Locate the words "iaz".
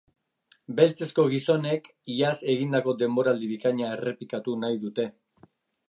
2.15-2.33